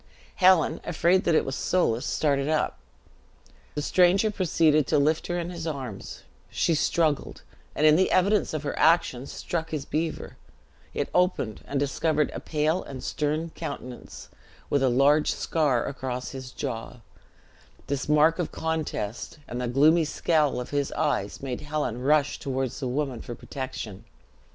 Helen, 0.37 0.81
afraid 0.83 1.25
that 1.25 1.35
it 1.35 1.45
was 1.45 1.55
Soulis, 1.55 2.07
started 2.07 2.49
up. 2.49 2.79
The 3.75 3.83
stranger 3.83 4.31
proceeded 4.31 4.87
to 4.87 4.97
lift 4.97 5.27
her 5.27 5.37
in 5.37 5.51
his 5.51 5.67
arms; 5.67 6.23
she 6.49 6.73
struggled, 6.73 7.43
and 7.75 7.85
in 7.85 7.97
the 7.97 8.09
evidence 8.09 8.51
of 8.55 8.63
her 8.63 8.73
action, 8.79 9.27
struck 9.27 9.69
his 9.69 9.85
beaver; 9.85 10.37
it 10.95 11.09
opened, 11.13 11.61
and 11.67 11.79
discovered 11.79 12.31
a 12.33 12.39
pale 12.39 12.81
and 12.81 13.03
stern 13.03 13.51
countenance, 13.51 14.29
with 14.71 14.81
a 14.81 14.89
large 14.89 15.31
scar 15.31 15.85
across 15.85 16.31
his 16.31 16.49
jaw; 16.51 17.01
this 17.85 18.09
mark 18.09 18.39
of 18.39 18.51
contest, 18.51 19.37
and 19.47 19.61
the 19.61 19.67
gloomy 19.67 20.03
scowl 20.05 20.59
of 20.59 20.71
his 20.71 20.91
eyes, 20.93 21.43
made 21.43 21.61
Helen 21.61 22.01
rush 22.01 22.39
toward 22.39 22.71
the 22.71 22.87
woman 22.87 23.21
for 23.21 23.35
protection. 23.35 24.03